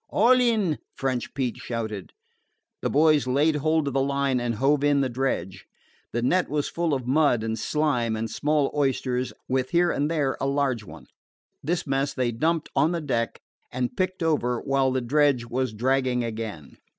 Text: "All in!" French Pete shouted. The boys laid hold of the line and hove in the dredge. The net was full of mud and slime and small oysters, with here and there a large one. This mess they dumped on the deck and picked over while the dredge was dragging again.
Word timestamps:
"All 0.09 0.31
in!" 0.41 0.79
French 0.95 1.31
Pete 1.35 1.57
shouted. 1.57 2.09
The 2.81 2.89
boys 2.89 3.27
laid 3.27 3.57
hold 3.57 3.87
of 3.87 3.93
the 3.93 4.01
line 4.01 4.39
and 4.39 4.55
hove 4.55 4.83
in 4.83 5.01
the 5.01 5.09
dredge. 5.09 5.67
The 6.11 6.23
net 6.23 6.49
was 6.49 6.67
full 6.67 6.95
of 6.95 7.05
mud 7.05 7.43
and 7.43 7.53
slime 7.59 8.15
and 8.15 8.27
small 8.27 8.71
oysters, 8.75 9.31
with 9.47 9.69
here 9.69 9.91
and 9.91 10.09
there 10.09 10.37
a 10.41 10.47
large 10.47 10.83
one. 10.83 11.05
This 11.61 11.85
mess 11.85 12.15
they 12.15 12.31
dumped 12.31 12.69
on 12.75 12.93
the 12.93 12.99
deck 13.01 13.41
and 13.71 13.95
picked 13.95 14.23
over 14.23 14.59
while 14.61 14.91
the 14.91 15.01
dredge 15.01 15.45
was 15.45 15.71
dragging 15.71 16.23
again. 16.23 16.77